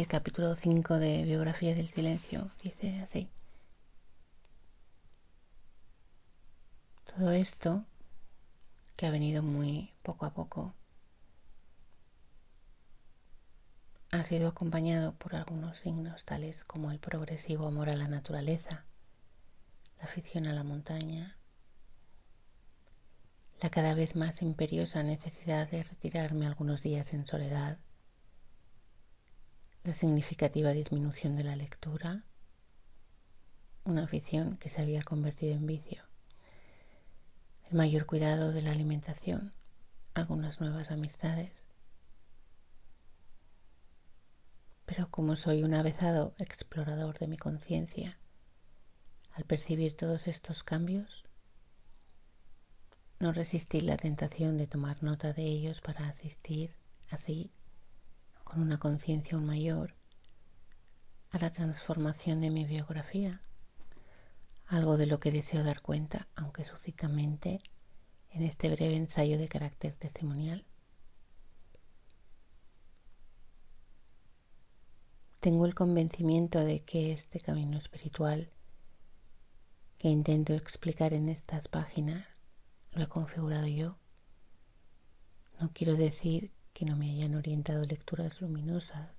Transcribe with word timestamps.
El 0.00 0.06
capítulo 0.06 0.56
5 0.56 0.98
de 0.98 1.24
Biografía 1.24 1.74
del 1.74 1.90
Silencio 1.90 2.50
dice 2.62 2.98
así. 3.00 3.28
Todo 7.04 7.32
esto, 7.32 7.84
que 8.96 9.04
ha 9.04 9.10
venido 9.10 9.42
muy 9.42 9.92
poco 10.02 10.24
a 10.24 10.30
poco, 10.30 10.72
ha 14.10 14.22
sido 14.22 14.48
acompañado 14.48 15.12
por 15.16 15.36
algunos 15.36 15.76
signos 15.76 16.24
tales 16.24 16.64
como 16.64 16.92
el 16.92 16.98
progresivo 16.98 17.66
amor 17.66 17.90
a 17.90 17.96
la 17.96 18.08
naturaleza, 18.08 18.86
la 19.98 20.04
afición 20.04 20.46
a 20.46 20.54
la 20.54 20.64
montaña, 20.64 21.36
la 23.60 23.68
cada 23.68 23.92
vez 23.92 24.16
más 24.16 24.40
imperiosa 24.40 25.02
necesidad 25.02 25.68
de 25.68 25.82
retirarme 25.82 26.46
algunos 26.46 26.80
días 26.80 27.12
en 27.12 27.26
soledad, 27.26 27.76
la 29.90 29.94
significativa 29.94 30.70
disminución 30.70 31.34
de 31.34 31.42
la 31.42 31.56
lectura, 31.56 32.22
una 33.82 34.04
afición 34.04 34.54
que 34.54 34.68
se 34.68 34.80
había 34.80 35.02
convertido 35.02 35.54
en 35.54 35.66
vicio, 35.66 36.04
el 37.68 37.76
mayor 37.76 38.06
cuidado 38.06 38.52
de 38.52 38.62
la 38.62 38.70
alimentación, 38.70 39.52
algunas 40.14 40.60
nuevas 40.60 40.92
amistades. 40.92 41.64
Pero 44.86 45.10
como 45.10 45.34
soy 45.34 45.64
un 45.64 45.74
avezado 45.74 46.36
explorador 46.38 47.18
de 47.18 47.26
mi 47.26 47.36
conciencia, 47.36 48.16
al 49.32 49.42
percibir 49.42 49.96
todos 49.96 50.28
estos 50.28 50.62
cambios, 50.62 51.24
no 53.18 53.32
resistí 53.32 53.80
la 53.80 53.96
tentación 53.96 54.56
de 54.56 54.68
tomar 54.68 55.02
nota 55.02 55.32
de 55.32 55.42
ellos 55.42 55.80
para 55.80 56.06
asistir 56.06 56.76
así 57.10 57.50
con 58.50 58.62
una 58.62 58.80
conciencia 58.80 59.36
aún 59.36 59.46
mayor 59.46 59.94
a 61.30 61.38
la 61.38 61.52
transformación 61.52 62.40
de 62.40 62.50
mi 62.50 62.64
biografía, 62.64 63.42
algo 64.66 64.96
de 64.96 65.06
lo 65.06 65.20
que 65.20 65.30
deseo 65.30 65.62
dar 65.62 65.82
cuenta, 65.82 66.26
aunque 66.34 66.64
súcitamente, 66.64 67.60
en 68.30 68.42
este 68.42 68.68
breve 68.68 68.96
ensayo 68.96 69.38
de 69.38 69.46
carácter 69.46 69.94
testimonial. 69.94 70.66
Tengo 75.38 75.64
el 75.64 75.76
convencimiento 75.76 76.58
de 76.58 76.80
que 76.80 77.12
este 77.12 77.38
camino 77.38 77.78
espiritual 77.78 78.50
que 79.96 80.08
intento 80.08 80.54
explicar 80.54 81.12
en 81.12 81.28
estas 81.28 81.68
páginas 81.68 82.26
lo 82.90 83.04
he 83.04 83.08
configurado 83.08 83.68
yo. 83.68 83.96
No 85.60 85.70
quiero 85.72 85.94
decir 85.94 86.50
que 86.72 86.84
no 86.84 86.96
me 86.96 87.10
hayan 87.10 87.34
orientado 87.34 87.82
lecturas 87.82 88.40
luminosas, 88.40 89.10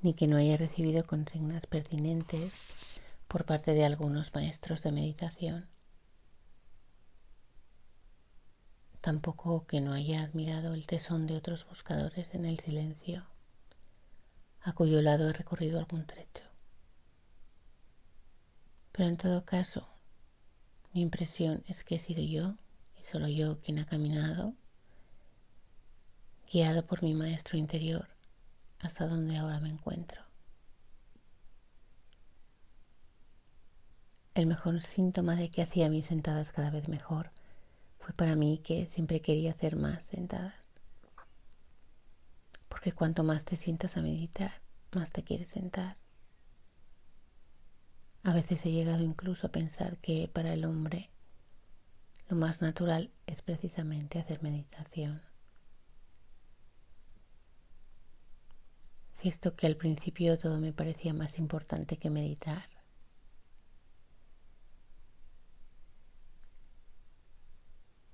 ni 0.00 0.14
que 0.14 0.26
no 0.26 0.36
haya 0.36 0.56
recibido 0.56 1.04
consignas 1.06 1.66
pertinentes 1.66 2.52
por 3.28 3.44
parte 3.44 3.72
de 3.72 3.84
algunos 3.84 4.34
maestros 4.34 4.82
de 4.82 4.92
meditación. 4.92 5.68
Tampoco 9.00 9.66
que 9.66 9.80
no 9.80 9.92
haya 9.92 10.22
admirado 10.22 10.74
el 10.74 10.86
tesón 10.86 11.26
de 11.26 11.36
otros 11.36 11.66
buscadores 11.68 12.34
en 12.34 12.44
el 12.44 12.58
silencio, 12.58 13.26
a 14.60 14.72
cuyo 14.72 15.00
lado 15.00 15.30
he 15.30 15.32
recorrido 15.32 15.78
algún 15.78 16.06
trecho. 16.06 16.44
Pero 18.90 19.08
en 19.08 19.16
todo 19.16 19.44
caso, 19.44 19.88
mi 20.92 21.02
impresión 21.02 21.62
es 21.68 21.84
que 21.84 21.96
he 21.96 21.98
sido 21.98 22.22
yo, 22.22 22.56
y 22.98 23.04
solo 23.04 23.28
yo, 23.28 23.60
quien 23.60 23.78
ha 23.78 23.86
caminado 23.86 24.54
guiado 26.50 26.86
por 26.86 27.02
mi 27.02 27.14
maestro 27.14 27.58
interior 27.58 28.08
hasta 28.80 29.06
donde 29.06 29.36
ahora 29.36 29.60
me 29.60 29.68
encuentro. 29.68 30.22
El 34.34 34.46
mejor 34.46 34.80
síntoma 34.82 35.34
de 35.34 35.50
que 35.50 35.62
hacía 35.62 35.88
mis 35.88 36.06
sentadas 36.06 36.50
cada 36.50 36.70
vez 36.70 36.88
mejor 36.88 37.30
fue 37.98 38.14
para 38.14 38.36
mí 38.36 38.58
que 38.58 38.86
siempre 38.86 39.20
quería 39.20 39.52
hacer 39.52 39.76
más 39.76 40.04
sentadas. 40.04 40.72
Porque 42.68 42.92
cuanto 42.92 43.24
más 43.24 43.44
te 43.44 43.56
sientas 43.56 43.96
a 43.96 44.02
meditar, 44.02 44.60
más 44.92 45.10
te 45.10 45.24
quieres 45.24 45.48
sentar. 45.48 45.96
A 48.22 48.34
veces 48.34 48.66
he 48.66 48.72
llegado 48.72 49.02
incluso 49.02 49.46
a 49.46 49.52
pensar 49.52 49.96
que 49.98 50.28
para 50.32 50.52
el 50.52 50.64
hombre 50.64 51.10
lo 52.28 52.36
más 52.36 52.60
natural 52.60 53.10
es 53.26 53.40
precisamente 53.40 54.18
hacer 54.18 54.42
meditación. 54.42 55.22
Cierto 59.26 59.56
que 59.56 59.66
al 59.66 59.76
principio 59.76 60.38
todo 60.38 60.60
me 60.60 60.72
parecía 60.72 61.12
más 61.12 61.40
importante 61.40 61.96
que 61.96 62.10
meditar. 62.10 62.68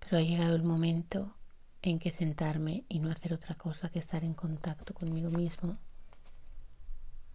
Pero 0.00 0.16
ha 0.16 0.20
llegado 0.20 0.56
el 0.56 0.64
momento 0.64 1.36
en 1.82 2.00
que 2.00 2.10
sentarme 2.10 2.86
y 2.88 2.98
no 2.98 3.08
hacer 3.08 3.32
otra 3.32 3.54
cosa 3.54 3.88
que 3.88 4.00
estar 4.00 4.24
en 4.24 4.34
contacto 4.34 4.94
conmigo 4.94 5.30
mismo, 5.30 5.78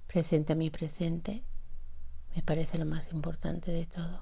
presente 0.06 0.52
a 0.52 0.58
mi 0.58 0.70
presente, 0.70 1.46
me 2.36 2.42
parece 2.44 2.78
lo 2.78 2.86
más 2.86 3.14
importante 3.14 3.72
de 3.72 3.86
todo. 3.86 4.22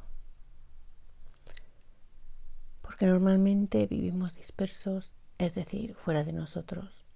Porque 2.84 3.08
normalmente 3.08 3.88
vivimos 3.88 4.36
dispersos, 4.36 5.16
es 5.40 5.56
decir, 5.56 5.96
fuera 5.96 6.24
de 6.24 6.34
nosotros 6.34 7.09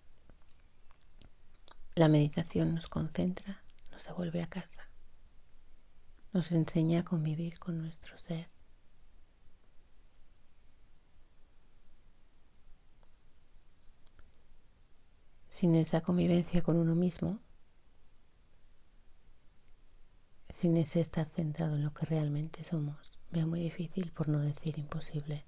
la 1.95 2.07
meditación 2.07 2.73
nos 2.73 2.87
concentra, 2.87 3.61
nos 3.91 4.05
devuelve 4.05 4.41
a 4.41 4.47
casa, 4.47 4.89
nos 6.31 6.51
enseña 6.51 7.01
a 7.01 7.05
convivir 7.05 7.59
con 7.59 7.77
nuestro 7.77 8.17
ser. 8.17 8.49
Sin 15.49 15.75
esa 15.75 16.01
convivencia 16.01 16.63
con 16.63 16.77
uno 16.77 16.95
mismo, 16.95 17.39
sin 20.49 20.77
ese 20.77 20.99
estar 20.99 21.27
centrado 21.27 21.75
en 21.75 21.83
lo 21.83 21.93
que 21.93 22.07
realmente 22.07 22.63
somos, 22.63 23.19
veo 23.31 23.45
muy 23.45 23.59
difícil, 23.59 24.11
por 24.11 24.29
no 24.29 24.39
decir 24.39 24.79
imposible, 24.79 25.45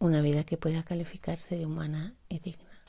una 0.00 0.20
vida 0.22 0.42
que 0.42 0.56
pueda 0.56 0.82
calificarse 0.82 1.56
de 1.56 1.66
humana 1.66 2.16
y 2.28 2.40
digna. 2.40 2.79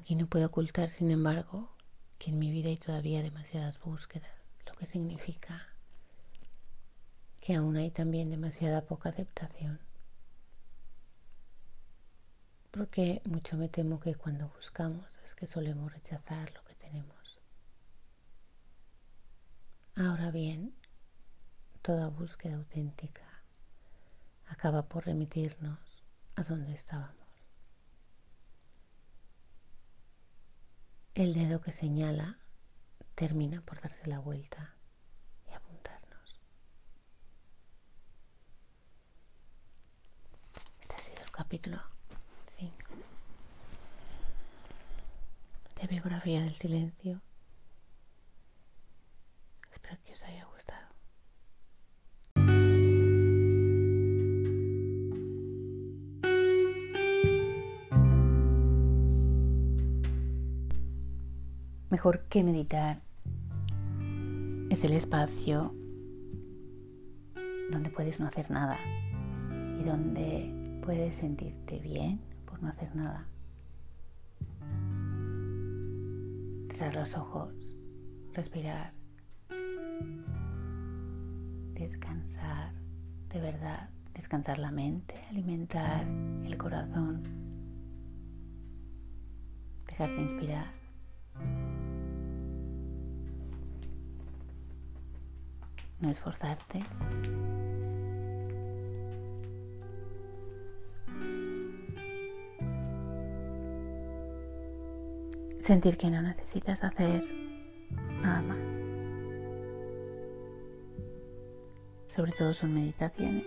Aquí 0.00 0.14
no 0.14 0.26
puedo 0.26 0.46
ocultar, 0.46 0.88
sin 0.88 1.10
embargo, 1.10 1.68
que 2.18 2.30
en 2.30 2.38
mi 2.38 2.50
vida 2.50 2.70
hay 2.70 2.78
todavía 2.78 3.22
demasiadas 3.22 3.78
búsquedas, 3.80 4.32
lo 4.64 4.72
que 4.72 4.86
significa 4.86 5.68
que 7.38 7.54
aún 7.54 7.76
hay 7.76 7.90
también 7.90 8.30
demasiada 8.30 8.86
poca 8.86 9.10
aceptación. 9.10 9.78
Porque 12.70 13.20
mucho 13.26 13.58
me 13.58 13.68
temo 13.68 14.00
que 14.00 14.14
cuando 14.14 14.48
buscamos 14.48 15.04
es 15.22 15.34
que 15.34 15.46
solemos 15.46 15.92
rechazar 15.92 16.50
lo 16.54 16.64
que 16.64 16.74
tenemos. 16.76 17.38
Ahora 19.96 20.30
bien, 20.30 20.74
toda 21.82 22.08
búsqueda 22.08 22.56
auténtica 22.56 23.42
acaba 24.46 24.88
por 24.88 25.04
remitirnos 25.04 25.78
a 26.36 26.42
donde 26.42 26.72
estábamos. 26.72 27.19
El 31.20 31.34
dedo 31.34 31.60
que 31.60 31.70
señala 31.70 32.38
termina 33.14 33.60
por 33.60 33.78
darse 33.82 34.08
la 34.08 34.20
vuelta 34.20 34.74
y 35.46 35.52
apuntarnos. 35.52 36.40
Este 40.80 40.94
ha 40.94 40.98
sido 40.98 41.22
el 41.22 41.30
capítulo 41.30 41.78
5 42.58 42.72
de 45.82 45.86
Biografía 45.88 46.40
del 46.40 46.56
Silencio. 46.56 47.20
Espero 49.70 49.98
que 50.02 50.14
os 50.14 50.22
haya 50.24 50.44
gustado. 50.44 50.49
Mejor 61.90 62.20
que 62.28 62.42
meditar 62.44 63.02
es 64.70 64.84
el 64.84 64.92
espacio 64.92 65.72
donde 67.70 67.90
puedes 67.90 68.20
no 68.20 68.26
hacer 68.26 68.50
nada 68.50 68.78
y 69.80 69.84
donde 69.84 70.80
puedes 70.82 71.16
sentirte 71.16 71.78
bien 71.80 72.20
por 72.46 72.62
no 72.62 72.68
hacer 72.68 72.94
nada. 72.94 73.26
Cerrar 76.70 76.94
los 76.94 77.16
ojos, 77.16 77.76
respirar, 78.32 78.92
descansar, 81.74 82.72
de 83.28 83.40
verdad 83.40 83.90
descansar 84.14 84.58
la 84.58 84.70
mente, 84.70 85.14
alimentar 85.30 86.06
el 86.44 86.56
corazón, 86.58 87.22
dejarte 89.86 90.20
inspirar. 90.20 90.79
No 96.00 96.08
esforzarte. 96.10 96.82
Sentir 105.60 105.98
que 105.98 106.10
no 106.10 106.22
necesitas 106.22 106.82
hacer 106.82 107.22
nada 108.22 108.40
más. 108.42 108.82
Sobre 112.08 112.32
todo 112.32 112.54
son 112.54 112.74
meditaciones. 112.74 113.44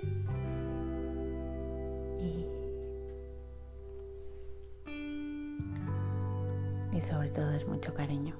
Y, 2.19 2.45
y 6.95 7.01
sobre 7.01 7.29
todo 7.29 7.51
es 7.51 7.67
mucho 7.67 7.93
cariño. 7.93 8.35